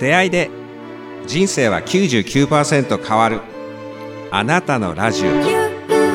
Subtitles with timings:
[0.00, 0.50] 出会いで
[1.26, 3.40] 人生は99%変わる。
[4.30, 5.30] あなたのラジオ。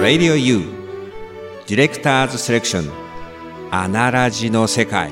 [0.02, 0.62] Radio U
[1.68, 2.92] ディレクターズセレクション。
[3.70, 5.12] アナラジの世界。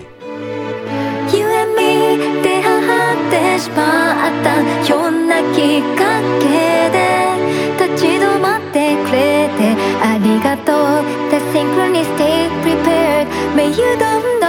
[1.32, 7.38] You and me 出会ってしまったひょんなきっかけで
[7.78, 11.04] 立ち止まってくれてありがとう。
[11.30, 14.43] The synchronicity prepared May you don't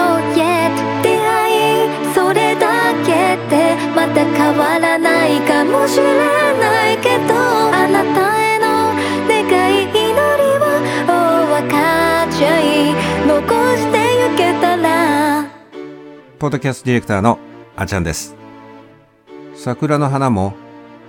[4.44, 8.92] 変わらないかもしれないけどあなたへの
[9.26, 9.40] 願
[9.74, 10.02] い祈り
[10.58, 10.64] を
[11.08, 12.92] お分かっちゃい
[13.26, 13.40] 残
[13.74, 15.48] してゆけたら。
[16.38, 17.38] ポッドキャストディレクターの
[17.74, 18.36] あちゃんです。
[19.54, 20.52] 桜の花も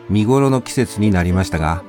[0.10, 1.84] 見頃の季節になりましたが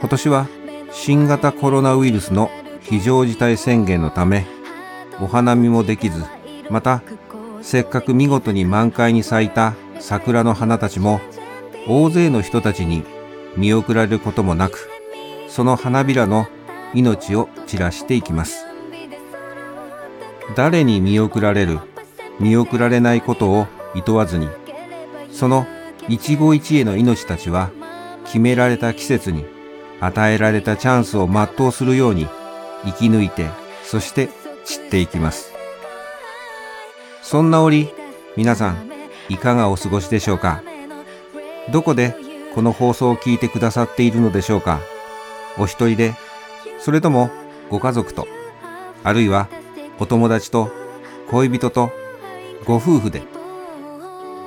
[0.00, 0.46] 今年は
[0.90, 4.46] 新型コロナウイルスの非常事態宣言のため
[5.20, 6.24] お花見もできず
[6.70, 7.02] また
[7.60, 11.20] せっかく見事に満開に咲いた桜の花たちも
[11.88, 13.04] 大勢の人たちに
[13.56, 14.90] 見送られることもなく
[15.48, 16.48] その花びらの
[16.92, 18.66] 命を散らしていきます。
[20.56, 21.78] 誰に見送られる
[22.40, 24.48] 見送られないことを厭わずに
[25.30, 25.66] その
[26.08, 27.70] 一期一会の命たちは
[28.24, 29.46] 決められた季節に
[30.00, 32.26] 与えられたチャンスを全うするように
[32.84, 33.48] 生き抜いて
[33.84, 34.30] そして
[34.64, 35.52] 散っていきます。
[37.22, 37.88] そんな折
[38.36, 39.01] 皆さん
[39.32, 40.62] いかがお過ごしでしょうか？
[41.70, 42.14] どこで
[42.54, 44.80] この放送を聞いてくださっているのでしょうか？
[45.58, 46.14] お一人で
[46.78, 47.30] それとも
[47.70, 48.28] ご家族と
[49.02, 49.48] あるいは
[49.98, 50.70] お友達と
[51.30, 51.90] 恋人と
[52.66, 53.22] ご夫婦で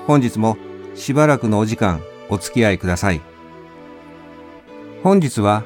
[0.06, 0.58] 本日も
[0.94, 3.22] しばらくのお時間お付き合いください。
[5.04, 5.64] 本日は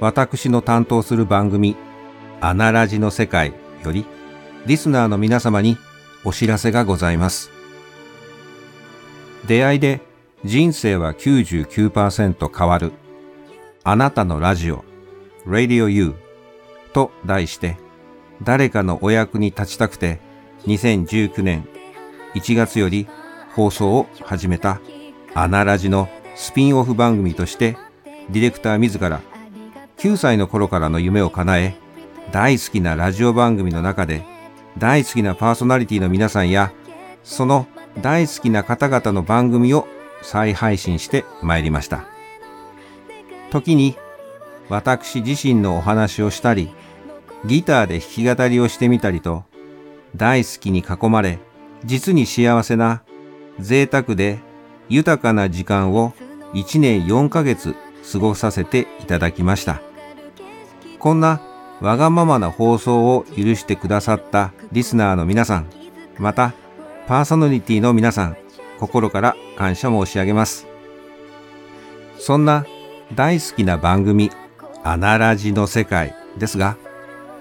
[0.00, 1.76] 私の担当する番組
[2.40, 3.52] アナラジの世界
[3.84, 4.04] より
[4.66, 5.76] リスナーの皆様に
[6.24, 7.50] お知らせがございます。
[9.46, 10.00] 出会いで
[10.44, 12.92] 人生は99%変わる。
[13.84, 14.84] あなたのラジオ
[15.46, 16.14] Radio U
[16.92, 17.78] と題して
[18.42, 20.20] 誰かのお役に立ちたくて
[20.66, 21.66] 2019年
[22.34, 23.08] 1月より
[23.54, 24.80] 放送を始めた
[25.34, 27.78] アナラジのスピンオフ番組として
[28.28, 29.22] ディレクター自ら
[29.96, 31.76] 9歳の頃からの夢を叶え
[32.30, 34.22] 大好きなラジオ番組の中で
[34.76, 36.72] 大好きなパーソナリティの皆さんや
[37.24, 37.66] その
[38.00, 39.86] 大好きな方々の番組を
[40.22, 42.04] 再配信してまいりました。
[43.50, 43.96] 時に
[44.68, 46.70] 私自身のお話をしたり
[47.46, 49.44] ギターで弾き語りをしてみたりと
[50.16, 51.38] 大好きに囲まれ
[51.84, 53.02] 実に幸せな
[53.58, 54.38] 贅沢で
[54.88, 56.12] 豊かな時間を
[56.52, 57.74] 1年4ヶ月
[58.12, 59.80] 過ごさせていただきました。
[60.98, 61.40] こんな
[61.80, 65.70] わがままな放送を許してくださったリスナーの皆さん
[66.18, 66.52] また
[67.08, 68.36] パーソナリティの皆さん
[68.78, 70.66] 心から感謝申し上げます。
[72.18, 72.66] そんな
[73.14, 74.30] 大好きな番組
[74.84, 76.76] アナラジの世界ですが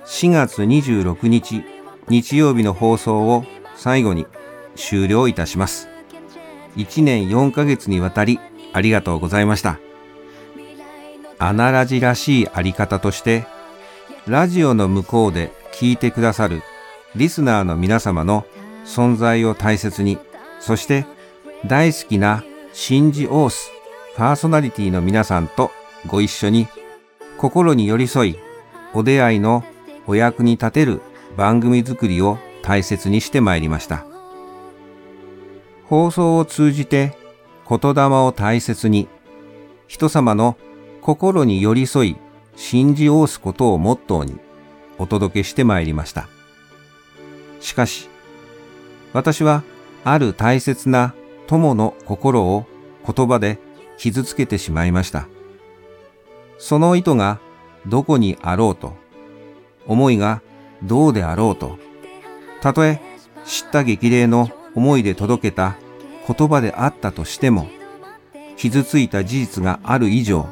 [0.05, 1.65] 4月26日
[2.07, 3.43] 日曜日の放送を
[3.75, 4.25] 最後に
[4.77, 5.89] 終了いたします。
[6.77, 8.39] 1年4ヶ月にわたり
[8.71, 9.81] ありがとうございました。
[11.39, 13.45] アナラジらしいあり方として
[14.27, 16.63] ラジオの向こうで聞いてくださる
[17.17, 18.45] リスナーの皆様の
[18.87, 20.17] 存在を大切に
[20.59, 21.05] そして
[21.65, 22.43] 大好きな
[22.73, 23.69] 信じオース
[24.15, 25.71] パーソナリティの皆さんと
[26.07, 26.67] ご一緒に
[27.37, 28.39] 心に寄り添い
[28.93, 29.63] お出会いの
[30.07, 31.01] お役に立てる
[31.35, 34.05] 番組作りを大切にしてまいりました。
[35.85, 37.15] 放送を通じて
[37.69, 39.07] 言霊を大切に
[39.87, 40.57] 人様の
[41.01, 42.17] 心に寄り添い
[42.55, 44.37] 信じおすことをモットーに
[44.97, 46.27] お届けしてまいりました。
[47.59, 48.09] しかし
[49.17, 49.63] 私は
[50.03, 51.15] ある大切な
[51.47, 52.67] 友の心を
[53.03, 53.57] 言葉で
[53.97, 55.27] 傷つけてしまいました。
[56.59, 57.39] その意図が
[57.87, 58.93] どこにあろうと、
[59.87, 60.43] 思いが
[60.83, 61.79] どうであろうと、
[62.61, 63.01] たとえ
[63.43, 65.77] 知った激励の思いで届けた
[66.27, 67.67] 言葉であったとしても、
[68.55, 70.47] 傷ついた事実がある以上、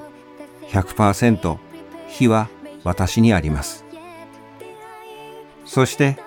[0.69, 1.57] 100%
[2.07, 2.49] 非は
[2.83, 3.85] 私にあります。
[5.65, 6.17] そして、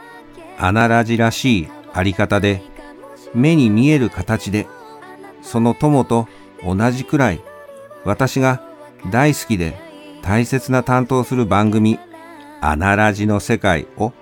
[0.56, 2.62] アナラジらしいあり方で、
[3.34, 4.68] 目に見える形で、
[5.42, 6.28] その友と
[6.64, 7.40] 同じくらい、
[8.04, 8.62] 私が
[9.10, 9.76] 大好きで
[10.22, 11.98] 大切な担当する番組、
[12.60, 14.12] アナラジの世界を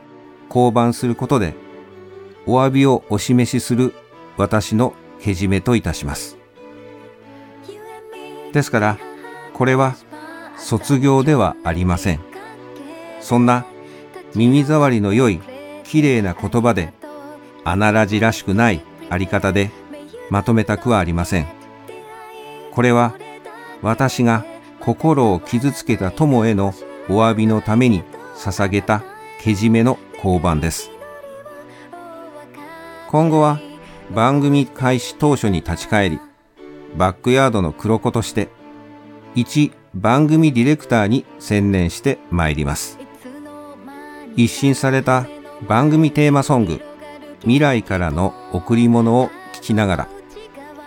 [0.48, 1.54] 降板することで、
[2.46, 3.92] お詫びをお示しする
[4.38, 6.38] 私のけじめといたします。
[8.54, 8.98] ですから、
[9.52, 9.96] これは
[10.56, 12.20] 卒業ではありません。
[13.20, 13.66] そんな
[14.34, 15.42] 耳障りの良い
[15.84, 16.94] 綺麗な言葉で、
[17.66, 18.80] アナラジらしくない
[19.10, 19.72] あり方で、
[20.30, 21.46] まとめたくはありません。
[22.70, 23.16] これは
[23.82, 24.44] 私が
[24.78, 26.74] 心を傷つけた友への
[27.08, 28.04] お詫びのために
[28.36, 29.02] 捧げた
[29.40, 30.92] けじめの交番です。
[33.08, 33.58] 今後は
[34.14, 36.20] 番組開始当初に立ち返り、
[36.96, 38.48] バックヤードの黒子として、
[39.34, 42.96] 一番組ディレクターに専念してまいります。
[44.36, 45.26] 一新された
[45.66, 46.80] 番組テーマソング、
[47.40, 50.08] 未来からの贈り物を聞きながら、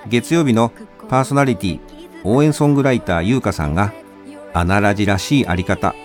[0.08, 0.72] 月曜日の
[1.08, 1.80] パーソナリティ、
[2.24, 3.94] 応援ソングライター優香さんが、
[4.54, 5.96] アナラジらしいあり方、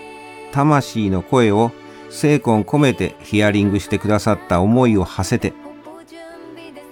[0.52, 1.72] 魂の声を
[2.10, 5.52] 精魂込めてヒアリングしてくださった思いを馳せて、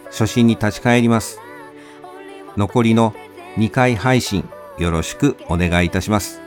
[0.07, 1.39] 初心に立ち返ります。
[2.57, 3.15] 残りの
[3.57, 6.41] 2回配信よろしくお願いいたします。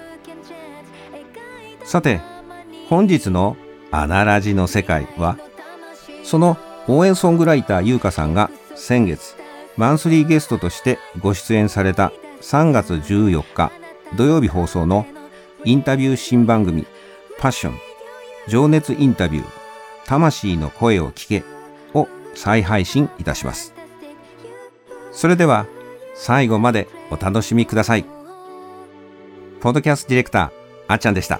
[1.83, 2.19] さて、
[2.89, 3.57] 本日の
[3.91, 5.37] アナラジの世界は、
[6.23, 6.57] その
[6.87, 9.35] 応援ソングライター優香さんが先月、
[9.77, 12.11] マンスリーゲストとしてご出演された
[12.41, 13.71] 3月14日
[14.15, 15.05] 土曜日放送の
[15.63, 16.85] インタビュー新番組
[17.39, 17.79] パッション
[18.47, 19.45] 情熱インタビュー
[20.05, 21.43] 魂の声を聞け
[21.93, 23.73] を再配信いたします。
[25.11, 25.65] それでは
[26.13, 28.05] 最後までお楽しみください。
[29.61, 30.51] ポッドキャストディレクター
[30.88, 31.39] あっちゃんでした。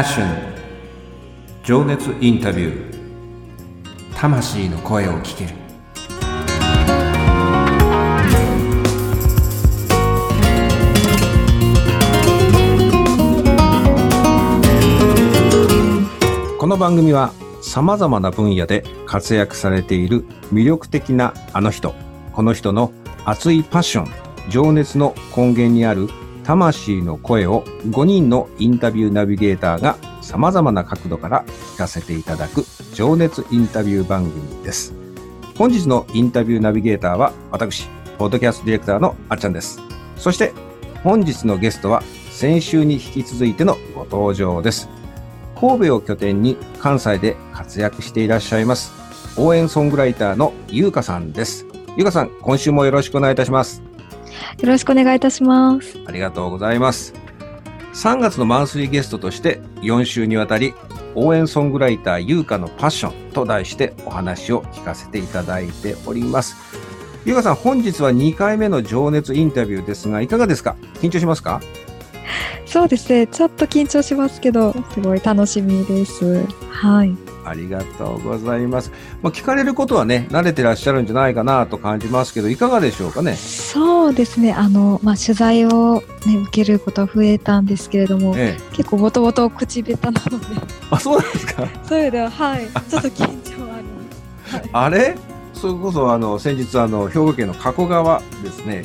[0.00, 0.24] Passion
[1.62, 5.50] 情熱インタビュー魂の声を聞ける。
[16.58, 21.94] この番組はさまざまな分野で活躍されている魅力的なあの人
[22.32, 22.90] この人の
[23.26, 24.10] 熱いパッション
[24.48, 26.08] 情熱の根源にある
[26.50, 31.44] 魂の声を5人のインタビューナビゲーターが様々な角度から
[31.74, 34.92] 聞かせていただく情熱インタビュー番組です。
[35.56, 37.86] 本日のインタビューナビゲーターは私、
[38.18, 39.80] ポッドキャストディレクターのあっちゃんです。
[40.16, 40.52] そして
[41.04, 42.02] 本日のゲストは
[42.32, 44.88] 先週に引き続いてのご登場です。
[45.54, 48.92] 神戸を拠点に関西で活躍していらっしゃいます
[49.36, 51.64] 応援ソングライターのゆうかさんです。
[51.96, 53.89] ゆうかさん、今週もよろしくお願いいたします。
[54.60, 55.98] よろしくお願いいたします。
[56.06, 57.14] ありがとうございます。
[57.94, 60.74] 3月のマンスリーゲストとして4週にわたり
[61.16, 66.54] 応援ソングライター優香のパッションと題してお話を聞かせていただいております。
[67.24, 70.76] 優香さん、本日は2回目の情熱インタビューですが、いかがですか？
[70.94, 71.60] 緊張しますか？
[72.64, 73.26] そうですね。
[73.26, 76.46] ちょっと緊張しますけど、すごい楽しみです。
[76.70, 77.16] はい。
[77.44, 78.90] ありがとうございます。
[79.22, 83.34] まあ、聞かれることはね、慣れてらっしゃるんじゃないかなと感じますけど、いかがでしょうかね？
[83.36, 84.52] そうですね。
[84.52, 88.76] あの、まあ、取材をね、受けることは増えたんですけれども、ええ。
[88.76, 90.46] 結構もともと口下手なので、
[90.90, 91.66] あ、そうなんですか？
[91.88, 92.66] そうでは、はい。
[92.88, 94.56] ちょっと緊張はあります。
[94.56, 94.70] はい。
[94.72, 95.16] あれ？
[95.54, 98.82] それこそ、あの、先日、あの、兵庫県の加古川ですね、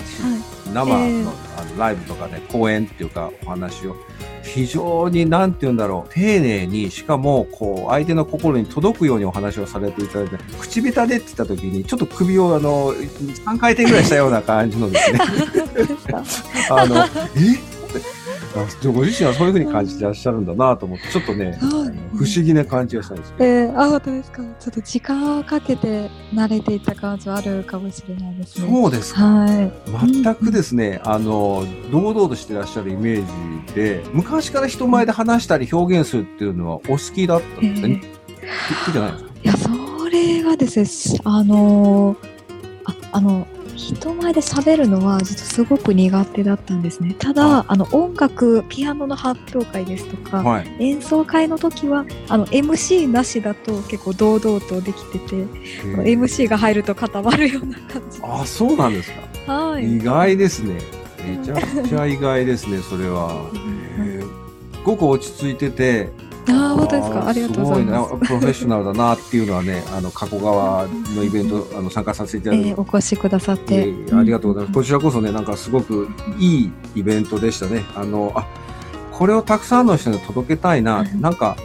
[0.74, 1.24] 生の,、ええ
[1.58, 3.96] あのライブとかで講演っていうかお話を
[4.46, 15.20] 非常に何て言うんだろう丁寧にしかもこう相手の心に届くようにお話をされていただいて口下手でって言った時にちょっと首をあの3回転ぐらいしたような感じのですね。
[16.70, 17.75] あのえ？
[17.75, 17.75] あ
[18.82, 21.58] でもご自身はそういうふうに感じてらっしゃるんだなと思ってちょっとね、
[22.14, 23.36] 不思議な感じがしたんですよ。
[23.40, 24.44] えー、あ、本当ですか。
[24.60, 28.70] ちょっと時間をかけて慣れていった感じはあるかもしれないですね。
[28.70, 29.72] そうですかはい。
[30.12, 38.02] 全くですね、あの堂々としてらっしゃるイメージで昔から人前で話したり表現するっていうのはお好きだったんですかね、
[38.86, 42.36] 好きじゃないですかいや、それがですね、あのー
[42.86, 43.48] あ、あの、
[43.94, 47.16] 人前で喋るのは実はすごく苦手だったんですね。
[47.20, 47.66] ただ、あ。
[47.68, 50.76] あの、音楽、ピアノの発表会ですとか、はい。
[50.80, 55.36] 演奏会の時は、あの、MC なしだと結構堂々とできてて、
[56.04, 58.20] MC が入ると固まるような感じ。
[58.24, 59.12] あそうなんです
[59.46, 59.98] か、はい。
[59.98, 60.80] 意外ですね。
[61.26, 63.50] めちゃくちゃ意外ですねそれは、
[63.98, 64.28] へえす
[64.86, 66.10] ごく落ち着いてて
[66.50, 67.28] ああ、本当ですか？
[67.28, 68.10] ありがとうございます。
[68.10, 73.76] プロフェッショナルだなっていうのはね あの加古川のイベントあの参加させていただいてえーお越しくださって。
[73.76, 74.76] えーありがとうございます。
[74.78, 76.08] こちらこそね、なんかすごく
[76.40, 77.84] いいイベントでしたね。
[77.96, 78.46] あの、あ、
[79.12, 81.56] これをたくさんの人に届けたいな、うんなんか、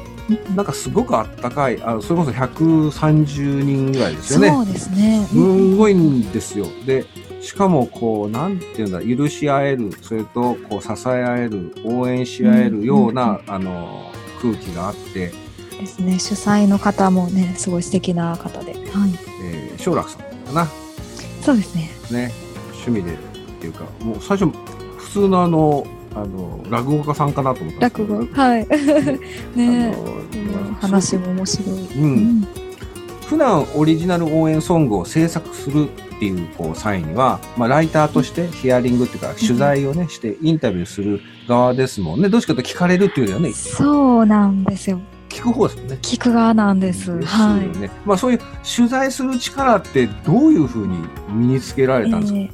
[0.54, 4.48] なんかすごくあったかい、あのそれこそ130人ぐらいですよね。
[4.50, 5.26] そうですね。
[5.28, 6.66] すんごいんですよ。
[6.86, 7.04] で、
[7.40, 14.09] しかもこう、なんていうんだ、許し合える、それとこう支え合える、応援し合えるような、あの、
[14.40, 15.32] 空気があって、
[15.80, 16.18] ですね。
[16.18, 18.72] 主催の方もね、すごい素敵な方で。
[18.72, 18.82] はい。
[19.42, 20.68] えー、奨楽さんかな。
[21.42, 21.90] そうですね。
[22.10, 22.32] ね、
[22.84, 23.16] 趣味でっ
[23.60, 24.52] ていうか、もう最初、
[24.98, 28.26] 普通のあの、あの、落語家さんかなと思った落語？
[28.32, 28.66] はい。
[29.56, 29.94] ね
[30.80, 31.68] 話も面白い。
[31.68, 32.48] う、うんん。
[33.26, 35.88] 普段オリジナル応援ソングを制作する
[36.20, 45.00] っていうこう際には、まあ、ライターとしてヒアリングっていうか取材をねしてインタビューする側ですもんねどっちかと聞かれるっていうよりはねそうなんですよ。
[45.30, 45.98] 聞く方ですもんね。
[46.02, 47.18] 聞く側なんです。
[47.18, 48.40] ですよはねまあ、そういう
[48.76, 50.98] 取材する力ってどういうふうに
[51.30, 52.04] 身につけらい。
[52.04, 52.50] れたんですか、えー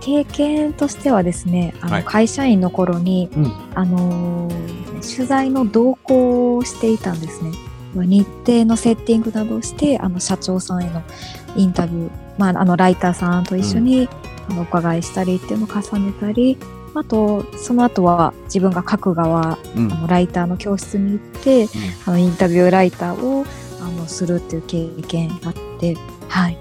[0.00, 4.80] 経験としてはですね、あの、はい会社員の頃に、うんあのー
[5.16, 7.50] 取材の同行をしていたんですね。
[7.94, 11.02] 日程のセッティングなどをして、あの、社長さんへの
[11.56, 12.10] インタビュー、
[12.40, 14.08] まあ、あの、ライターさんと一緒に、
[14.48, 16.56] あの、お伺いしたりっていうのを重ねたり、
[16.94, 21.68] あと、その後は自分が書く側、うんあのライターの教室に行って、
[22.06, 23.44] あの、インタビューライターを、
[23.80, 25.96] あの、するっていう経験があって、
[26.28, 26.56] はい。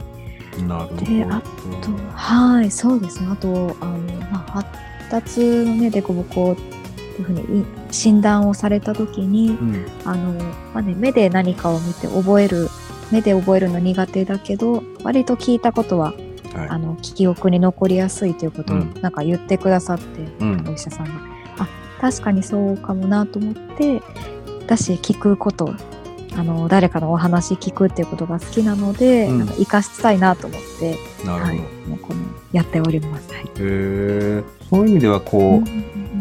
[0.60, 1.06] うんなるほど。
[1.06, 3.30] であと、はい、そうですね。
[3.32, 3.98] あと、あの、
[4.32, 4.68] まあ、発
[5.10, 10.34] 達のね、凸凹っていうふうにい診断をされたときに、うんあの、
[10.74, 12.68] まあね、目で何かを見て覚える、
[13.12, 16.14] 目で覚えるの苦手だけど、割と聞いたことは、
[16.54, 20.06] はいあの、記憶に残りやすいということをうんなんか言ってくださって、
[20.40, 21.12] うんお医者さんが。
[21.60, 21.68] あ、
[22.00, 24.02] 確かにそうかもなと思って、
[24.68, 25.74] だし、聞くこと、
[26.36, 31.54] あの、誰かのお話聞くっていうことが好きなので、うんなんか活かしたいなと思って、なるほど。
[31.54, 32.20] はい、もうこの
[32.52, 33.32] やっております。
[33.34, 33.44] はい。
[33.44, 35.64] へえそういう意味ではこ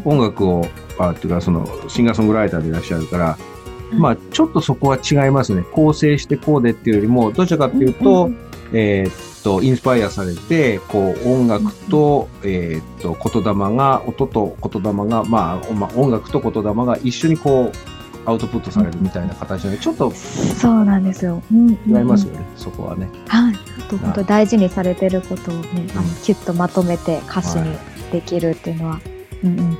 [0.05, 0.67] う、音楽を
[0.99, 3.58] あっていうかそのシンガーソングライターでいらっしゃるから、うん
[3.93, 8.39] まあちょっとそこは違いますね構成してこうでっていうよりもどちらかっていうと、うん
[8.73, 17.73] えーっとインスパイアされてこう音楽と,、えーっと言霊が音と言霊が、まあ、まあ音楽と言霊が一緒にこう
[18.29, 21.43] アウトプットされるみたいな形でちょっとそうなんですよ。
[21.51, 23.09] うん、違いますよね、そこはね。
[23.27, 23.55] はい。
[23.55, 27.79] あと本当大事にされてることをね、あのうんキュッとまとめて歌詞に
[28.13, 29.01] できるっていうのは、
[29.45, 29.79] うんうん。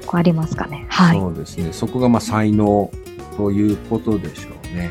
[0.00, 0.86] そこありますかね。
[0.88, 1.18] はい。
[1.18, 1.72] そうですね。
[1.72, 2.90] そこがまあ才能
[3.38, 4.90] ということでしょうね。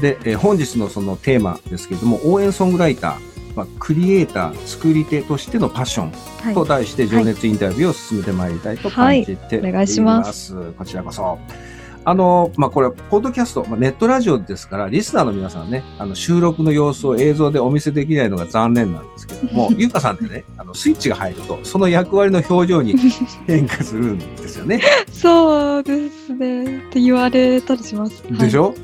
[0.00, 6.12] で、えー本日のそのテーマですけれども、応援ソングライター、まあ、クリエイター、作り手としてのパッション
[6.44, 9.52] はいと題して情熱インタビューを進めてまいりたいと感じております。
[9.52, 11.38] はいお願いしますこちらこそ。
[12.10, 22.96] あの、まあ、これ、ポッドキャスト、まあ、ネットラジオですから、リスナーの皆さんね、あの、収録の様子を映像でお見せできないのが残念なんですけども、 ゆうかさんってね、あの、スイッチが入ると、その役割の表情に
[23.46, 24.80] 変化するんですよね。
[25.12, 26.78] そうですね。
[26.78, 28.24] って言われたりします。
[28.28, 28.74] でしょ、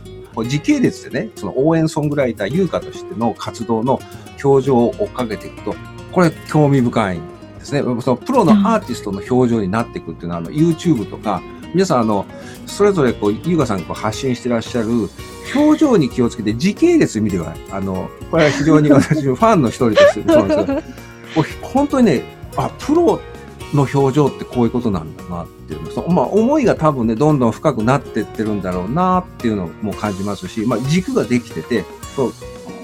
[0.46, 3.98] 時系列でね、その応援ソングライター、優香としての活動の
[4.40, 5.74] 表情を追っかけていくと、
[6.12, 7.22] これ興味深いん
[7.58, 7.82] ですね。
[7.82, 11.42] そのプロのアーティストの表情になっていくっていうのは、あの、YouTube とか、
[11.76, 12.24] 皆さん、あの、
[12.64, 14.88] それぞれこう、優香さんがこう発信してらっしゃる
[15.54, 17.58] 表情に気をつけて時系列見てください。
[17.72, 20.54] あの、これは非常に私のファンの一人としてそうで
[21.44, 22.22] す本当にね、
[22.56, 23.20] あ、プロ
[23.74, 25.90] の表情ってこういうことなんだなっていうの。
[25.90, 31.84] そまあ、思いが多分ね、どんどん深くなってってるんだろうなっていうのも感じますし、まあ、軸ができてて、
[32.16, 32.32] そう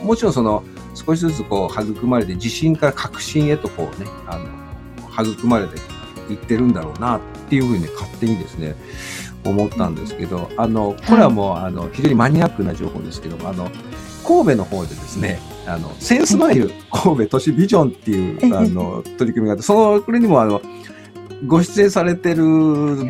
[0.05, 0.63] もちろんその、
[0.95, 4.39] 少しずつこう、育まれて、自信から確信へとこうね、あ
[5.17, 5.81] の、育まれて
[6.33, 8.75] いってるんだろうなっていうふうにね、勝手にですね、
[9.45, 13.71] 思ったんですけど、あの、これはもう、あの、非常にマニアックな情報ですけども、あの、
[14.27, 20.61] 神戸の方でですね、あの、センスマイル神戸都市ビジョンっていう、あの、取り組みがあって、その、これにもあの、
[21.47, 22.45] ご出演されてる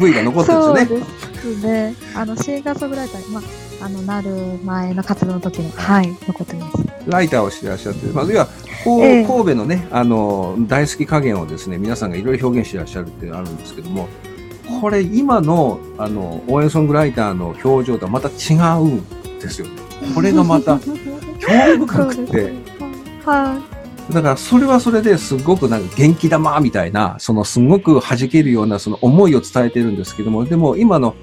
[0.00, 1.06] V が残ってるんですよね。
[1.42, 1.94] そうですね。
[2.14, 3.42] あの、シンガーソングライター、まあ、
[3.84, 4.30] あの、なる
[4.64, 6.78] 前の活動の時に、はい、残ってます。
[7.06, 8.48] ライターをしてらっしゃって、まあ、要は、
[8.84, 14.08] こうええ神戸のね、あの、大好き加減をですね、皆さんがいろいろ表現してらっしゃるっていうのがあるんですけども、
[14.80, 19.66] これ今の、あの、応援ソングライターの表情とはまた違うんですよ。
[20.14, 22.52] これがまた興味深くて、
[23.24, 23.60] は
[24.12, 31.14] だからそれはそれですごくなんか元気玉みたいな、そのすごく弾けるようなその思いを伝えてるんですけども、でも今の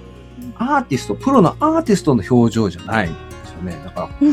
[0.55, 3.81] アーティスト、プロのアーティストの表情じゃないんですよね。
[3.85, 4.31] だから、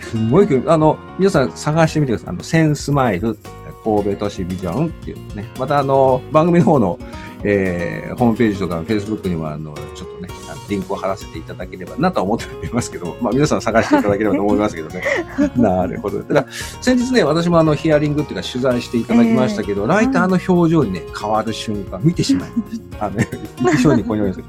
[0.00, 2.28] すごい、あの、皆さん探してみてください。
[2.30, 3.36] あの、センスマイル、
[3.84, 5.46] 神戸都市ビジョンっていうね。
[5.58, 6.98] またあの、番組の方の、
[7.44, 10.28] えー、ホームページとか、フェイスブックにもあの、ちょっとね、
[10.70, 15.02] リンクを貼らせていただければなとは思っておりますけど、まあ皆さん探していただければと思いますけどね。
[15.56, 16.22] なるほど。
[16.22, 23.06] だから、先日ね、私もあの、ヒアリングっていうか取材していただきましたけど、ライターの表情にね、変わる瞬間、見てしまいました。
[23.06, 24.44] あの、一緒にこのようにする。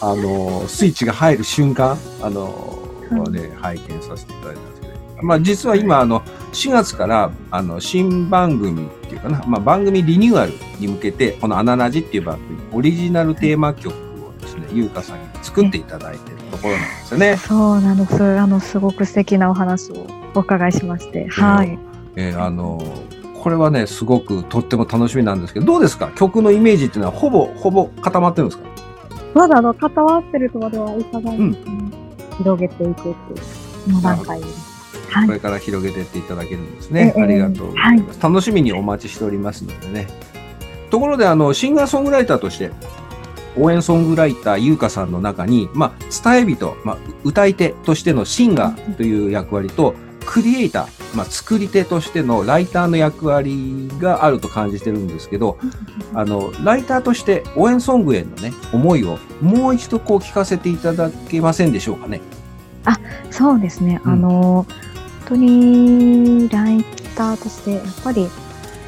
[0.00, 2.78] あの、スイッチが入る瞬間、あの、
[3.30, 6.20] ね、拝見させていただいたんですけど、まあ実は今、あの、
[6.52, 14.05] 4月から、あの、新番組っていうかな、まあ番組リニューアルに向けて、このアナラジっていう番組、オリジナルテーマ曲を
[14.60, 17.36] ですね、ゆうかさんに作っていただいてるところなんですよね。
[17.36, 18.22] そうなんです。
[18.22, 21.28] あの、すごく素敵なお話をお伺いしまして。
[21.28, 21.78] はい。
[22.16, 22.82] えーあの、
[23.42, 26.10] これはね、すごくとっても楽しみなんですけど、どうですか？
[26.16, 28.68] 曲のイメージっていうのはほぼ、ほぼ固まってるんですか？
[29.34, 31.90] まだあの、固わってるとまでは伺いますね。
[32.38, 34.76] 広げていくっていう、この段階です。
[35.10, 35.32] はいこ。
[35.34, 37.14] れから広げていっていただけるんですね。
[37.16, 40.08] ええありがとうございます、楽しみにお待ちしておりますのでね。
[40.90, 42.70] ところで、あの、シンガーソングライターとして、
[43.58, 49.94] 応援ソングライター、ゆうかさんの中に、まあ、伝え人、まあ、歌い手としてのシンガーという役割と、
[50.26, 55.58] クリエイター、まあ、作り手としてのライターの役割があると感じてるんですけど、
[56.14, 62.20] あの、ライターとして応援ソングへのね、思いをもう一度こう聞かせていただけませんでしょうかね。
[63.30, 64.00] そうですね。
[64.04, 64.66] うんあの、本
[65.28, 66.84] 当にライ
[67.16, 68.28] ターとして、やっぱり、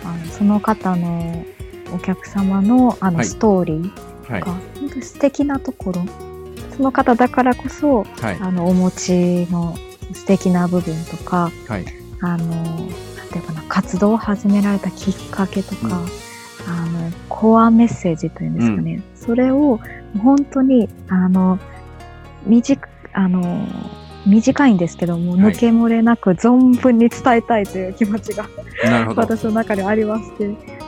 [0.04, 1.44] あのその方の
[1.92, 4.07] お客様のあのはいストーリーはい。
[4.28, 6.02] が、本当に素敵なところ、
[6.76, 8.38] その方だからこそ、はい。
[8.40, 9.76] あの、お持ちの
[10.12, 11.84] 素敵な部分とか、はい。
[12.20, 15.92] あの、なんていうかな、活動を始められたきっかけとか、うん。
[16.70, 19.80] あの、コアメッセージというんですかね、それを
[20.22, 21.58] 本当に、あの、
[22.46, 23.66] 短く、あの、
[24.26, 25.40] 短いんですけども、はい。
[25.54, 28.46] 抜け漏れなく存分に伝えたいという気持ちが。
[29.16, 30.44] 私の中でありまして、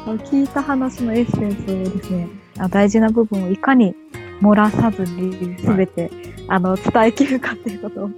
[0.06, 3.94] 聞いた話のエッセンスをですね、あ大事な部分をいかに
[4.40, 6.10] 漏らさずに全て、
[6.48, 8.10] あの伝えきるかっていうことを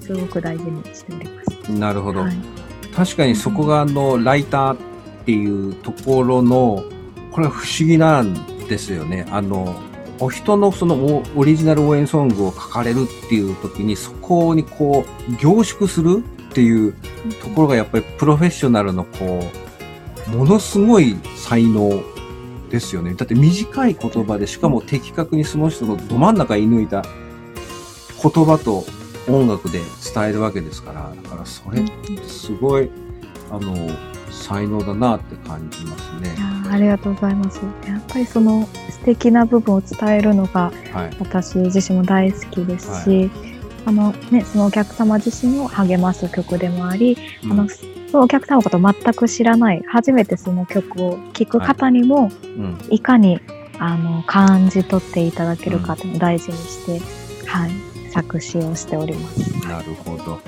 [0.00, 1.72] すごく大事にしております。
[1.72, 2.20] なるほど。
[2.20, 2.62] はい
[2.94, 4.78] 確かにそこがあの、ライターっ
[5.24, 6.84] ていうところの、
[7.32, 8.34] これは不思議なん
[8.68, 9.26] ですよね。
[9.30, 9.74] あの、
[10.20, 16.94] お人のそのオオリジナル応援ソングを書かれるっていう時に、そこにこう、凝縮するっていう
[17.42, 19.42] ところがやっぱりプロフェッショナルのこ
[20.28, 22.02] う、ものすごい才能
[22.72, 23.14] ですよね。
[23.14, 28.84] だって短い言葉で、しかも的確にその人のど真ん中に抜いた言葉と
[29.28, 29.80] 音楽で
[30.14, 32.90] 伝えるわけですから、だからそれってすごい、
[33.50, 33.76] あの、
[34.30, 36.34] 才能だなって感じますね
[36.70, 37.60] ありがとうございます。
[37.86, 41.16] やっぱりその素敵な部分を伝えるのがはい。
[41.20, 43.30] 私自身も大好きですし、
[43.84, 47.68] あのね、そのお客様自身を励ます曲でもあり、うんあの
[48.12, 52.78] そのお客様のことを全く知らない、初めてその曲を聴く方にも、うん。
[52.90, 53.40] いかに
[53.78, 57.00] あの感じ取っていただけるかというのを大事にして、
[57.48, 57.70] はい、
[58.10, 59.66] 作詞をしております。
[59.66, 60.40] なるほど。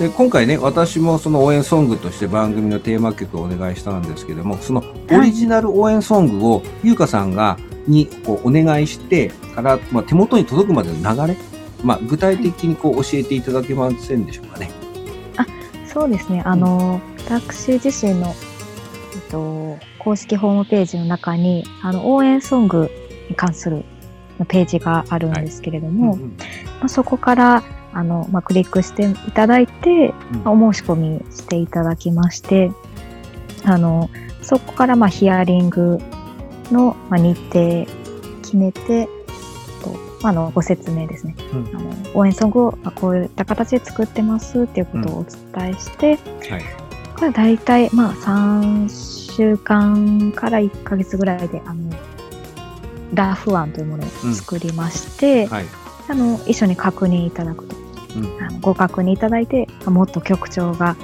[0.00, 4.82] で、今回ね、私もその応援ソングとして番組のテーマ曲をお願いしたんですけども、その
[5.12, 7.56] オリジナル応援ソングをゆうかさんが、
[7.86, 11.38] にこうお願いしてから、まあ、手元に届くまでの流れ、
[11.84, 14.81] まあ、具体的にこう教えていただけませんでしょうかね。
[15.92, 22.90] そうですね、あの、私自身の、えっと、公式ホームページの中に、あの、応援ソング
[23.28, 23.84] に関する
[24.48, 26.20] ページがあるんですけれども、うん
[26.80, 30.42] まあ、そこから、あの、まあ、クリックしていただいて、うん。
[30.44, 32.72] まあお申し込みしていただきまして、
[33.64, 34.08] あの、
[34.40, 35.98] そこから、まあ、ヒアリング
[36.70, 37.86] の、まあ、日程
[38.42, 39.08] 決めて、
[40.22, 41.34] ああの、ご説明ですね。
[41.52, 46.18] うんあの応援ソングを、まあ、こういった形で作ってますっていうことをお伝えして、
[46.50, 46.64] はい。
[47.16, 51.90] これ大体、まあ、3週間から1ヶ月ぐらいで、あの、
[53.14, 55.64] ラフ案というものを作りまして、はい。
[56.08, 57.76] あの、一緒に確認いただくと。
[58.16, 60.96] うんあのご確認いただいて、あもっと曲調が、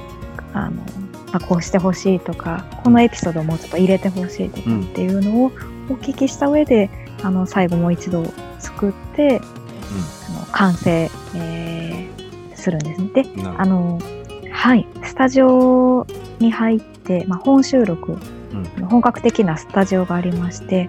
[0.53, 0.77] あの、
[1.33, 5.47] まあ、こうしてほしいとか、このエピソードをもうちょっと入れてほしいとかうんっていうのを
[5.91, 6.91] お聞きした上で、
[7.23, 8.25] あの、最後もう一度
[8.59, 13.09] 作って、あの完成、えーするんですね。
[13.15, 13.25] で、
[13.57, 14.01] あの、
[14.51, 16.05] はい、スタジオ
[16.41, 18.19] に入って、まあ、本収録、うん
[18.89, 20.89] 本格的なスタジオがありまして、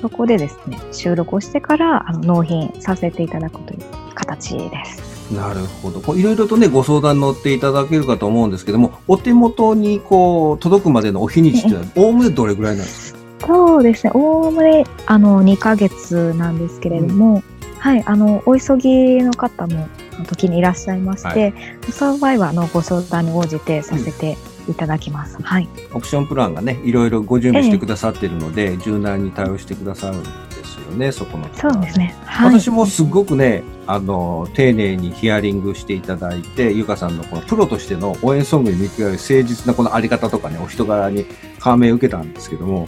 [0.00, 3.80] そこでですね、収録をしてからあの納品させていただくという
[4.14, 5.32] 形です。
[5.32, 6.00] なるほど。
[6.00, 13.09] こういろいろとね、ご相談乗っていただけるかと思うんですけども、お手元にこう、届くまでのお日にちっていうのは、 おおむねどれぐらいなんですか？
[13.46, 17.42] そうですね、おおむねあの2ヶ月なんですけれども、
[17.78, 19.88] はい、あの、お急ぎの方も
[20.26, 21.54] 時にいらっしゃいまして、
[21.90, 24.36] その場合はあのご相談に応じてさせて
[24.68, 25.42] いただきます。
[25.42, 25.68] はい。
[25.94, 30.28] オプションプランがね、いろいろご準備してくださってるので、柔軟に対応してくださるんで
[30.62, 32.14] すよね、そこのところはそうですね。
[32.26, 32.60] はい。
[32.60, 41.24] 私もすごくね、あの、丁寧にヒアリングしていただいて、ゆかさんのこのプロとしての応援ソングに見極める誠実なこのあり方とかね、お人柄に
[41.58, 42.86] 感銘を受けたんですけども、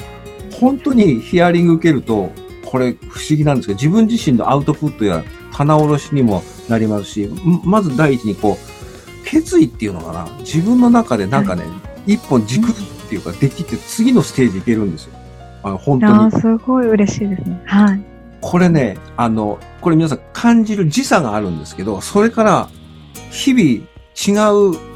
[0.62, 2.31] 本当にヒアリング受けると、
[2.64, 7.29] これ不思議なんですけど、自分自身のアウトプットや棚卸しにもなりますし、
[7.64, 11.64] まず第一にこう、決意っていうのかな、自分の中でなんかね、
[12.07, 12.75] 一本軸っ
[13.09, 15.14] ていうか、できて次のステージいけるんですよ。
[15.64, 16.31] あの、本当に。
[16.31, 17.61] すごい嬉しいですね。
[17.66, 18.01] はい。
[18.40, 22.68] これね、あの、これ皆さん感じる時差があるんですけど、それから
[23.31, 24.91] 日々違う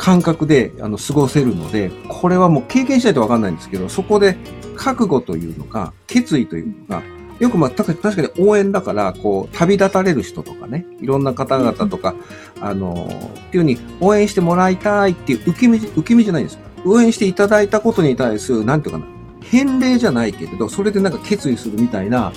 [0.00, 4.38] 感覚であの過ごせるので、これはもう経験しないとわかんないんですけど、そこで
[4.74, 7.02] 覚悟というのか、決意というのか、
[7.38, 12.14] よくまあ確かに応援だから、こう、旅立たれる人とかね、いろんな方々とか、
[12.62, 16.60] あの、っていうふうに応援してもらいたいっていう受け身、受け身じゃないんですよ。
[16.86, 19.06] 応援していただいたことに対する、なんていうかな、
[19.42, 22.32] 返礼じゃないけれど、それでなんか決意するみたいな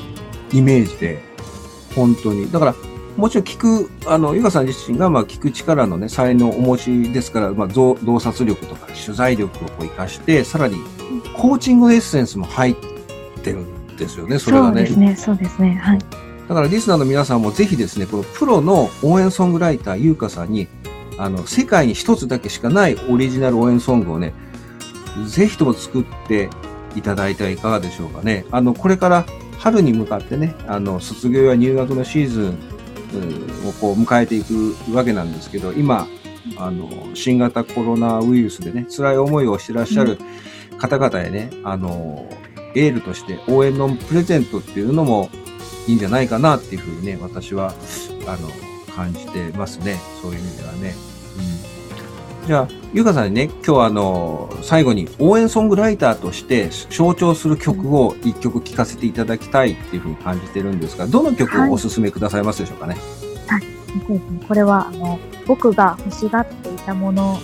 [0.52, 1.23] イメージで、
[1.95, 2.52] 本当に。
[2.52, 2.76] だから、
[3.17, 10.78] もちろん聞く、あの、ゆかさん自身が、まあ、聞く力のね、才能をお持ちですから、まあ、洞察力とか取材力をこう活かして、さらに、
[11.38, 12.76] コーチングエッセンスも入っ
[13.43, 14.86] てるんですよね、それがね。
[14.86, 15.99] そうですね、そうですね、はい。
[16.49, 20.67] だから、リスナーの皆さんもぜひですね、このプロの応援ソングライター、ゆうかさんに、
[21.17, 24.34] あの、世界に一つだけしかないオリジナル応援ソングをね、
[25.28, 26.49] ぜひとも作って
[26.95, 28.45] いただいてはいかがでしょうかね。
[28.49, 29.26] あの、これから
[29.60, 32.72] 春に向かってね、あの、卒業や入学のシーズン、
[33.17, 36.08] をこう迎えていくわけなんですけど、今、
[36.58, 40.17] あの、新型コロナウイルスでね、辛い思いをしてらっしゃる
[40.78, 42.30] 方々へね、あの、
[42.76, 45.30] エールとして応援のプレゼントっていうのも
[45.88, 47.73] いいんじゃないかなっていうふうにね、私は、
[48.28, 48.49] あの、
[48.95, 49.99] 感じてますね。
[50.21, 50.95] そういう意味ではね。
[51.65, 51.72] うん。
[52.45, 62.97] じゃあ、ゆかさんにね、今日はあの、最後に応援ソングライターとして象徴する曲を一曲聴かせていただきたいっていうふうに感じてるんですが、どの曲をお勧めくださいますでしょうかね？
[63.47, 64.45] はい、そうですね。
[64.45, 67.39] これは、あの、僕が欲しがっていたもの。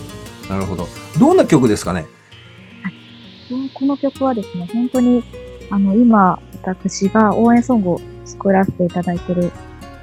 [0.49, 0.85] なるほど。
[1.17, 2.05] どんな曲ですかね？
[2.83, 3.71] はい。
[3.73, 5.23] この曲はですね、本当に、
[5.71, 9.49] あの、今、私が応援ソングを作らせていただいてる、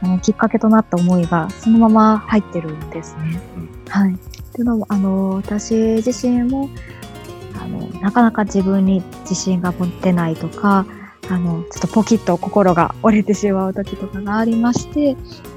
[0.02, 3.38] あの、きっかけとなった思いが、そのまま入ってるんですね。
[3.56, 4.18] うん、はい。
[4.56, 6.70] っていうのも、あの、私自身も、
[7.60, 10.86] あの、なかなか自分に自信が持てないとか、
[11.28, 15.14] あの、ちょっとポキッと心が折れてしまう時とかがありまして、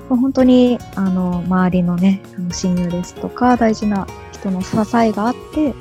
[0.09, 5.73] 本当に、あの、周りのね、あの親友ですとか、大事な人の支えがあって、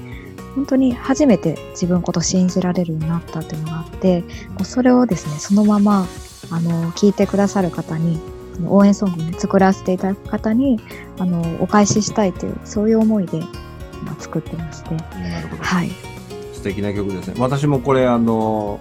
[0.55, 4.23] 本当に初めて自分こと信じられるようになったっていうのがあって、
[4.63, 6.07] それをですね、そのまま、
[6.51, 8.21] あの、聞いてくださる方に、
[8.67, 10.81] 応援ソングを、ね、作らせていただく方に
[11.19, 15.63] あのお返ししたいというそういう思いで今作ってまして、なるほど。
[15.63, 15.91] はい、
[16.53, 17.35] 素敵な曲ですね。
[17.39, 18.79] 私もこれあの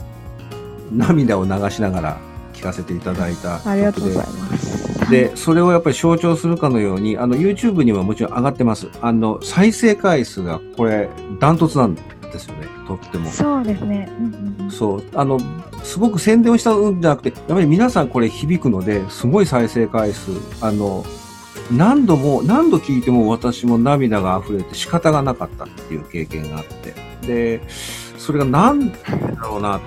[0.92, 2.18] 涙を流しながら
[2.54, 5.10] 聴かせていただいたありがとうございます。
[5.12, 8.88] でそれをやっぱり象徴するかのようにあの YouTube にはもちろん上がってます。
[9.02, 11.10] あの再生回数がこれ
[11.40, 12.02] ダントツなんで
[12.40, 12.68] すよね。
[12.88, 13.30] とっても。
[13.30, 15.04] そうですね、うんうん、そう。
[15.14, 15.40] あの
[15.88, 21.06] すごく宣伝をしたんじゃなくて、やっぱり皆さんこれ響くので、すごい再生回数、あの、
[21.72, 26.94] 何度も、何度聞いても私も涙が溢れて仕方がなかったっていう経験があって、
[27.26, 27.62] で、
[28.18, 29.80] それが何でだろうな、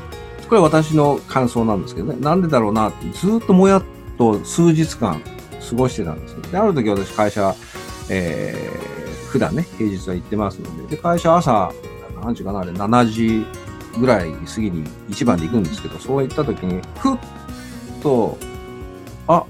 [0.48, 3.84] これは私の感想なんですけどね、なんでだろうなってずっともやっ
[4.16, 5.20] と数日間
[5.68, 7.54] 過ごしてたんですで、ある時私会社、
[8.08, 11.70] えー、普段ね、平日は行ってますので、で、会社朝、
[12.22, 13.46] 何時かな、あれ、7時
[13.98, 17.18] ぐらい過ぎに一番で行くんですけど、そういった時に、ふっ
[18.02, 18.38] と、
[19.26, 19.44] あ、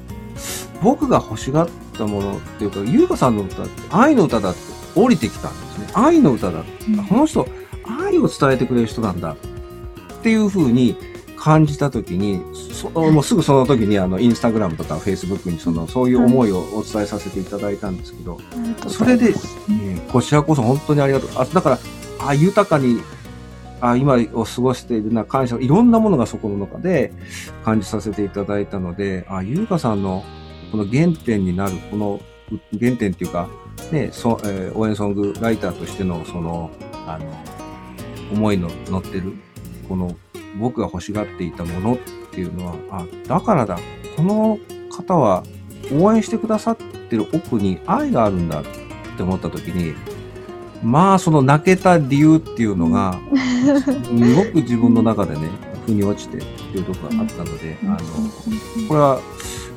[0.83, 4.61] 僕が欲しがったものっていうか、優香さんの歌って愛の歌だって
[4.95, 5.89] 降りてきたんですね。
[5.95, 6.71] 愛の歌だって。
[7.09, 7.47] この人、
[7.85, 10.97] 愛を伝えてくれる人なんだっていうふうに
[11.37, 18.39] 感じた時に、そもうすぐその時にあの、インスタグラムとかフェイスブックにその、そういう思いをお伝えさせていただいたんですけど、
[18.89, 19.35] それで、
[19.71, 21.31] えこちらこそ本当にありがとう。
[21.37, 21.79] あだから、
[22.21, 23.01] あ豊かに
[23.81, 27.13] あ今を過ごしているな感謝、いろんなものがそこの中で
[27.65, 30.25] 感じさせていただいたので、あ、ゆうかさんの
[30.71, 32.21] この原点になる、この
[32.79, 33.49] 原点っていうか、
[33.93, 36.71] ね、そえー、応援ソングライターとしてのその、
[37.07, 37.27] あの、
[38.33, 39.33] 思いの乗ってる、
[39.89, 40.17] この
[40.59, 41.99] 僕が欲しがっていたものっ
[42.31, 43.79] ていうのは、あ、だからだ、
[44.17, 44.59] この
[44.91, 45.43] 方は
[45.93, 48.65] 応援してくださってる奥に愛があるんだっ
[49.17, 49.95] て思った時に、
[50.83, 53.19] まあ、その泣けた理由っていうのが、
[53.85, 55.51] すごく自分の中でね、
[55.87, 57.99] 腑に落ちてっていうところがあったので、あの、
[58.89, 59.21] これは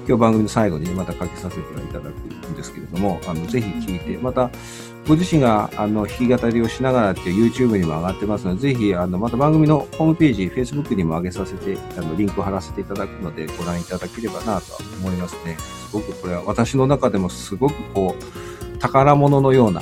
[0.08, 4.50] 今日番組の最後にまた書きさせていただくんですけれども、あの、ぜひ聞いて、また、
[5.08, 15.58] ご自身があの弾き語りをしながらっていう YouTube にも上がってますので、ぜひあのまた番組のホームページ、Facebook にも上げさせて、あのリンクを貼らせていただくのでご覧いただければなと思いますね。
[15.58, 19.82] すごくこれは私の中でもすごくこう、宝物のような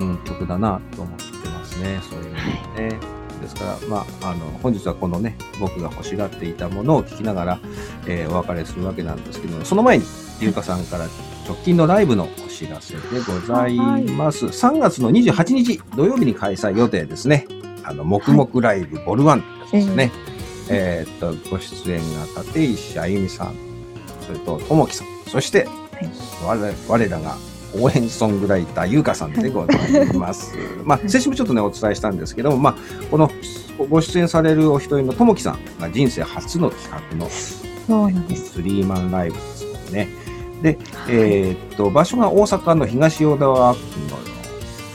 [0.00, 2.00] うん、曲だなと思ってますね。
[2.08, 2.62] そういうのね。
[2.76, 7.60] でですから、まあ、あの、本日はこのね、僕が欲しがっていたものを聞きながら、
[8.06, 10.04] えーお別れするわけなんですけども、その前に、
[10.40, 11.06] ゆうかさんから
[11.46, 14.46] 直近のライブのお知らせでございます。
[14.46, 17.46] 3月の28日土曜日に開催予定ですね。
[17.84, 20.12] あの、黙々ライブボルワンですね。
[20.68, 22.00] えーっと、ご出演
[22.34, 23.54] が立石あゆみさん、
[24.20, 25.66] それとともきさん、そして、
[26.44, 27.36] 我我らが
[27.74, 30.54] 応援ソングライターゆうかさんでございます。
[30.84, 32.74] まあ、先週もちょっとね、お伝えしたんですけども、まあ、
[33.10, 33.30] この
[33.88, 38.52] ご出演されるお一人のともきさんが人生初の企画のそうなんです。
[38.52, 40.08] スリーマンライブですよね。
[40.62, 40.78] で、
[41.08, 43.86] えーっと、場所が大阪の東淀川区の、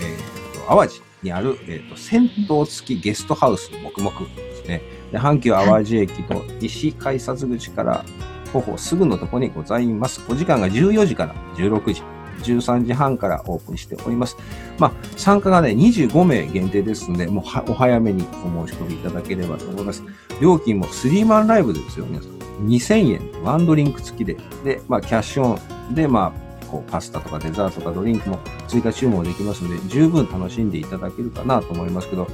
[0.02, 4.82] えーっと、淡路にある、えーっと、銭湯付きゲストハウス黙々ですね。
[5.12, 8.06] で、阪急淡路駅の西改札口から
[8.52, 10.22] 徒歩すぐのところにございます。
[10.30, 12.13] お時間が14時から16時。
[12.44, 14.38] 13時半からオープンしております。
[14.78, 20.04] まあ、参加がね、25名限定ですので、もうお早めにお申し込みいただければと思います。
[20.42, 22.34] 料金もスリーマンライブですよ、皆さん。
[22.68, 24.38] 2000円、ワンドリンク付きで。
[24.64, 32.28] で、まあ、キャッシュオンで、まあ、こう、パスタとかデザートとかドリンクも追加注文できますので、十分楽しんでいただけるかなと思いますけど、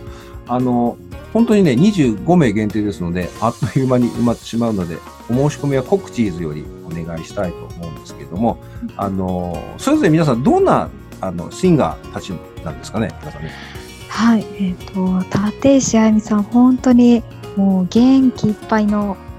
[0.48, 0.98] あの、
[1.34, 4.98] 本当にね、25名限定ですので、あっという間に埋まってしまうので、
[5.30, 8.58] お申し込みはコクチーズよりお願いしたいと思うんですけれども、
[8.97, 10.89] あの、それぞれ皆さんどんな、
[11.21, 12.32] あの、シンガーたち
[12.63, 13.52] なんですかね、皆さんね。
[14.10, 15.19] はい、えっ、と、
[15.62, 17.23] 立石あゆみさん、本当に
[17.56, 19.30] もう元気いっぱいの、うん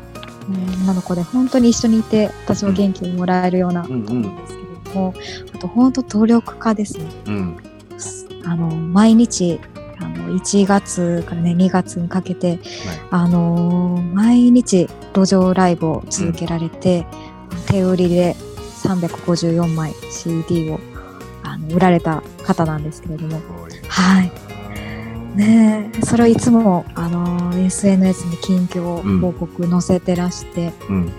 [0.83, 5.15] 女の子で、本当に一緒にいて、私も元気をもらえるような子うんうんなんですけれども、
[5.55, 7.05] あと本当努力家ですね。
[7.27, 7.57] うん。
[8.45, 9.61] あの、毎日、
[10.01, 12.59] あの、1月からね、2月にかけて、
[13.11, 17.07] あのー毎日路上ライブを続けられて、
[17.67, 18.37] 手売りで
[18.83, 20.81] 354枚 CD を
[21.43, 23.41] あの売られた方なんですけれども、
[23.89, 24.33] はい。
[25.37, 31.13] ねえ、それをいつも、あのー SNS に近況報告載せてらして、うん。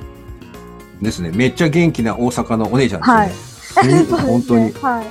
[1.01, 1.31] ですね。
[1.33, 3.81] めっちゃ元気な大阪のお姉ちゃんですね。
[3.81, 5.05] そうですね本当に、はい。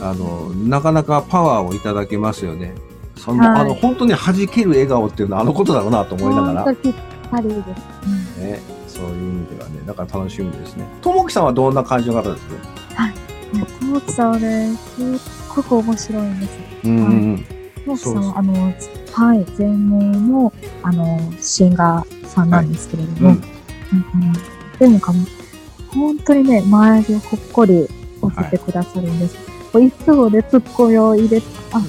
[0.00, 2.74] あの、なかなかパワーをいただけますよね。
[3.16, 6.94] その、はいあの、本当に弾ける笑顔っていうのはあのことだろうなと思いながら、本当ぴっ
[7.30, 7.58] たりです。
[8.38, 8.60] うんね、
[8.94, 10.86] そういう意味ではね、だから楽しみですね。
[11.02, 13.06] ともきさんはどんな感じの方ですか？
[13.06, 13.14] ね
[13.80, 15.06] トモキさんはね、すっ
[15.54, 16.58] ごく面白いんです。
[16.84, 17.44] うんうんうん。
[17.84, 18.74] トモキさんは、あの、
[19.12, 20.52] はい、全盲の、
[20.82, 23.34] あの、シンガーさんなんですけれども、うん。
[23.34, 24.32] うんうん。
[24.78, 25.24] でもかも、
[25.92, 27.88] 本当にね、周りをほっこり
[28.34, 29.36] させてくださるんです。
[29.72, 31.40] こういつもね、ツッコミを入れ、
[31.72, 31.84] あの、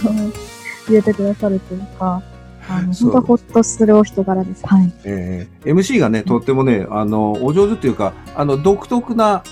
[0.87, 2.21] 入れてくださるというか、
[2.69, 4.65] あの、本当ほっとするお人柄です。
[4.65, 4.91] はい。
[5.03, 9.43] えー MC がね、とってもね、あの、お上手っていうか、あの、独特な、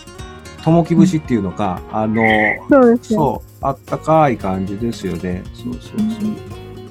[0.64, 2.22] ともき節っていうのか、あの、
[2.70, 3.20] そうですよ。
[3.20, 5.44] そう、あったかい感じですよね。
[5.54, 5.96] そうそうそ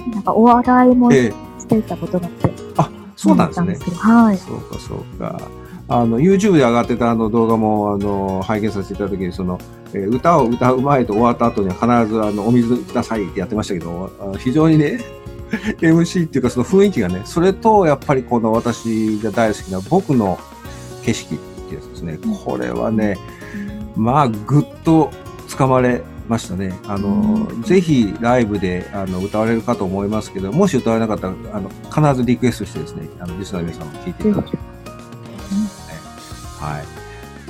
[0.07, 0.11] う。
[0.11, 1.31] なんかお笑いもええ
[1.61, 3.79] していたことがあって、あ、そうなんですね。
[3.83, 4.37] けどはい。
[4.37, 5.41] そうか、そうか。
[5.89, 9.59] あの、YouTube で上がってたあの動画も、あの、拝見させていただいた時に、その、
[9.95, 14.99] えー歌を歌う前と終わった後には必ず、あの、お水くださいってやってましたけど、あ非常にね、
[15.81, 20.39] MC っていうかその雰囲気がね、それと、やっぱりこの私が大好きな僕の
[21.05, 22.19] 景色っていうやつですね。
[22.45, 23.19] これはね、
[23.97, 25.11] まあ、ぐっと
[25.49, 26.79] 掴まれましたね。
[26.87, 34.61] あの、ぜひライブであの歌われるかと思いますけど、もし歌われなかったら、あの、必ずリクエストしてですね、あの、リスナーの皆さんも聞いていただきたい
[36.61, 37.02] はい。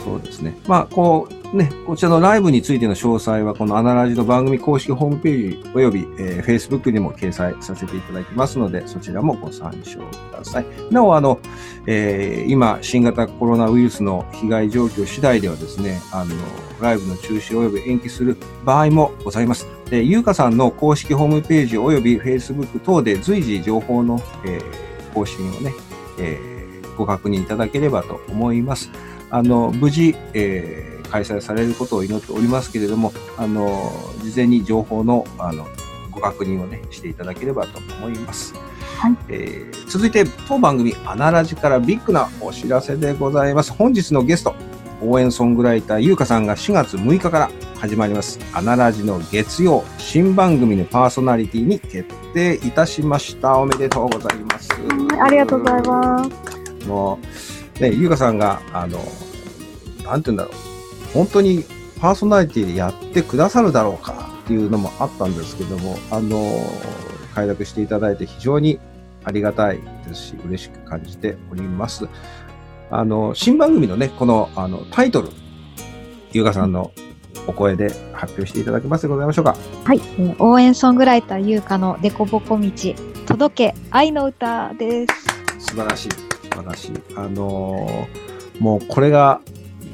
[0.04, 0.56] そうですね。
[0.66, 10.66] まあ、こう、ね、こちらのライブについての詳細は、このアナラジの番組公式ホームページおよび、えー Facebook にも掲載させていただいてますので、そちらもご参照ください。
[10.90, 11.38] なお、あの、
[11.86, 16.34] えー今、新型コロナウイルスの被害状況次第ではですね、あの、
[16.80, 19.66] ライブの中止および延期する場合もございます。
[19.90, 24.62] で、ゆうかさんの公式ホームページおよび Facebook 等で随時情報の、えー
[25.14, 25.74] 更新をね、
[26.18, 26.52] えー
[26.96, 28.90] ご確認いただければと思います。
[29.32, 33.92] あの、無事、えー開催されることを祈っておりますけれども、あの、
[34.22, 35.66] 事前に情報の、あの、
[36.10, 38.54] ご確認をね、していただければと思います。
[38.96, 43.72] はいえー続いて、当番組アナラジからビッグなお知らせでございます。
[43.72, 44.54] 本日のゲスト、
[45.02, 48.38] 応援ソングライターゆうかさんが4月6日から始まります。
[48.54, 53.58] アナラジの月曜新番組のパーソナリティに決定いたしました。
[53.58, 54.70] おめでとうございます。
[55.20, 56.88] ありがとうございます。
[56.88, 57.18] も
[57.78, 58.98] う、ね、ゆうかさんが、あの、
[60.04, 60.54] なんて言うんだろう。
[61.14, 61.64] 本当に
[62.00, 66.60] パーソナリティでやってくださるだろうかっていうのもあったんですけども、あの、
[67.34, 68.80] 快諾していただいて非常に
[69.24, 72.08] ありがたいですし、嬉しく感じております。
[72.90, 75.28] あの、新番組のね、この、あの、タイトル、
[76.32, 76.92] ゆうかさんの
[77.46, 79.56] お声で発表していただけますでございましょうか。
[79.84, 82.70] はい、えー応援ソングライター優香のデコボコ道
[83.26, 85.06] 届け愛の歌で
[85.58, 85.66] す。
[85.70, 86.08] 素晴らしい。
[86.10, 86.18] 素
[86.50, 86.92] 晴らしい。
[87.16, 89.40] あのーもうこれが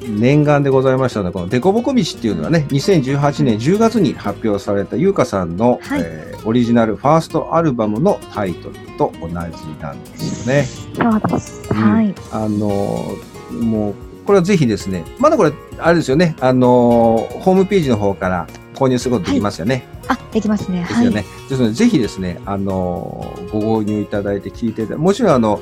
[0.07, 10.63] 念願でございましたので、このデコボコ道っていうのはね、2018年10月に発表された優香さんの、はいえーオリジナルファーストアルバムのタイトルと同じなんですよね。
[10.95, 11.61] そうです。
[11.69, 12.15] うんはい。
[12.31, 13.93] あのーもう、
[14.25, 18.47] これはぜひですね、まだこれ、あれですよね、あのーホームページの方から
[18.79, 19.85] 購入することできますよね。
[20.07, 20.85] あ、できますね。
[20.87, 21.25] ですよね。
[21.49, 25.59] ですので、ぜひですね、あのーご購入いただいて聞いていただもちろん、あの、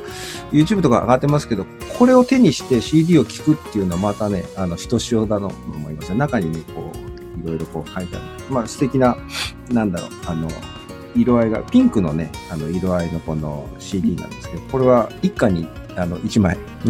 [0.51, 1.65] YouTube とか上がってますけど、
[1.97, 6.17] これを手にして CD を聴くっていうのはまたね、あの、ひとしおだと思いますね。
[6.17, 8.53] 中にね、こう、いろいろこう書いてある。
[8.53, 9.17] まあ、素敵な、
[9.71, 10.49] なんだろう、あの、
[11.15, 16.57] 色合いが、ピンクのね、あの、色合いのこの CD なんですけど、これは一家に、あの、1枚、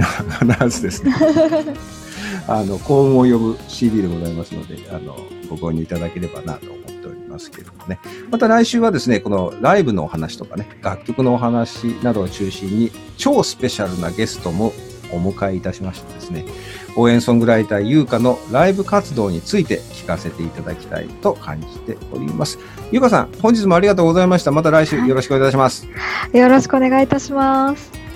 [0.57, 1.13] 必ずですね、
[2.47, 5.15] あの、幸運を呼ぶ CD でございますので、あの、
[5.49, 7.99] ご購入いただければなと思っておりますけれどもね。
[8.29, 14.73] また来週はですね、このライブのお話とかね、楽曲のお話などを中心に、超スペシャルなゲストも
[15.11, 16.45] お迎えいたしましてですね、
[16.95, 22.59] 応援ソングライター優香のライブ活動について聞かせていただきたいと感じております。
[22.91, 24.51] 優香さん、本日もありがとうございました。
[24.51, 25.87] また来週よろしくお願いいたします。
[26.33, 28.06] よろしくお願いいたします。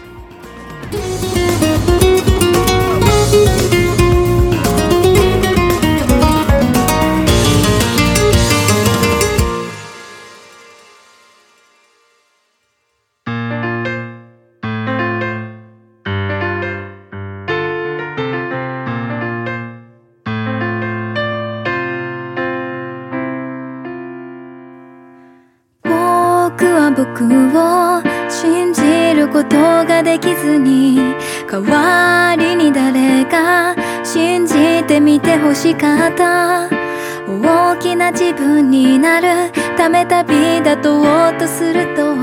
[35.61, 36.69] しかった。
[37.27, 39.51] 大きな自分になる。
[39.77, 42.15] ため旅立とおうとすると。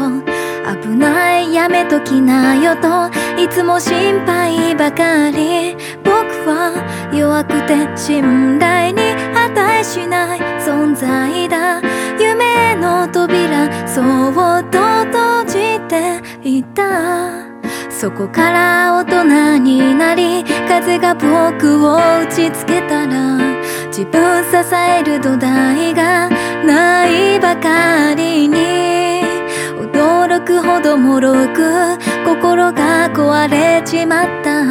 [0.82, 1.54] 危ない。
[1.54, 3.08] やめときなよと。
[3.40, 5.76] いつも心配ばかり。
[6.02, 6.16] 僕
[6.50, 6.74] は
[7.12, 11.80] 弱くて信頼に値しない存在だ。
[12.18, 17.47] 夢の扉そっと閉じていた。
[17.98, 23.38] そこから大人になり風が僕を打ちつけたら
[23.88, 26.30] 自分支える土台が
[26.64, 28.54] ないばかりに
[29.74, 34.62] 驚くほどもろく心が壊れちまった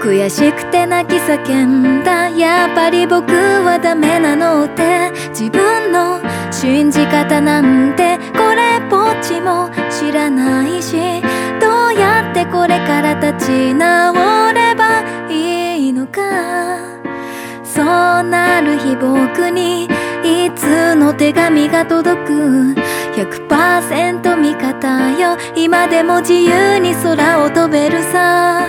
[0.00, 6.20] 悔しくて泣き叫んだやっぱり僕はダメなのって自分の
[6.52, 11.20] 信じ方なんてこれっぽっちも知らないし
[12.00, 16.20] やってこれから立ち直ればいいのか。
[17.62, 17.84] そう
[18.24, 22.74] なる日僕にいつの手紙が届く。
[23.14, 25.36] 100%味方よ。
[25.54, 28.66] 今でも自由に空を飛べるさ。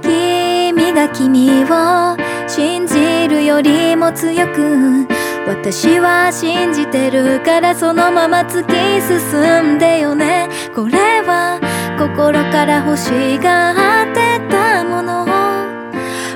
[0.00, 2.16] 君が君を
[2.48, 5.06] 信じるよりも強く。
[5.46, 10.48] 私は信じてるからそのまま突き進んでよね。
[10.74, 11.60] これは
[12.02, 15.24] 心から欲しがってたもの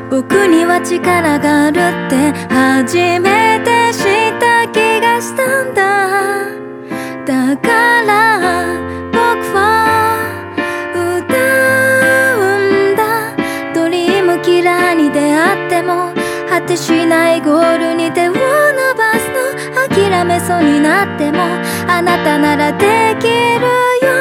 [0.09, 6.55] 僕には力があるって初めて知った気がしたんだ。
[7.27, 8.79] だから
[9.11, 9.19] 僕
[9.57, 10.31] は
[10.95, 11.35] 歌
[12.39, 13.35] うんだ。
[13.75, 16.15] ドリームキラーに出会っても
[16.49, 19.51] 果てしないゴールに手を伸ばすの
[19.89, 21.43] 諦めそうになっても。
[21.89, 23.67] あなたならできる
[24.07, 24.16] よ。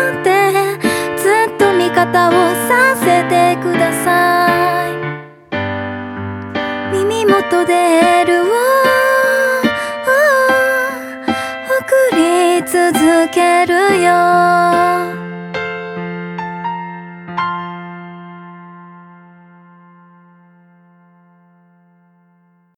[1.96, 2.32] 方を
[2.68, 4.50] させてくださ
[4.90, 5.56] い。
[6.92, 8.48] 耳元でエールを
[11.80, 14.75] 送り続けるよ。